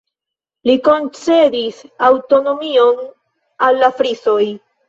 Li 0.69 0.75
koncedis 0.87 1.83
aŭtonomion 2.09 3.05
al 3.69 3.81
la 3.85 3.93
Frisoj. 4.01 4.43